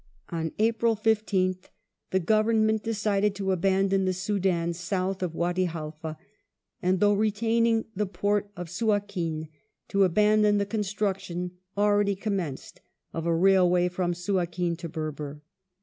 On 0.29 0.51
April 0.57 0.95
15th 0.95 1.65
the 2.09 2.19
Government 2.19 2.81
decided 2.81 3.35
to 3.35 3.51
abandon 3.51 4.05
the 4.05 4.13
Soudan 4.13 4.73
south 4.73 5.21
of 5.21 5.35
Wady 5.35 5.65
Haifa, 5.65 6.17
and, 6.81 6.99
though 6.99 7.13
retain 7.13 7.67
ing 7.67 7.85
the 7.95 8.07
port 8.07 8.49
of 8.55 8.67
Suakim, 8.67 9.47
to 9.89 10.03
abandon 10.03 10.57
the 10.57 10.65
construction, 10.65 11.51
already 11.77 12.15
commenced, 12.15 12.81
of 13.13 13.27
a 13.27 13.35
railway 13.35 13.87
from 13.89 14.15
Suakim 14.15 14.75
to 14.77 14.89
Berber. 14.89 15.43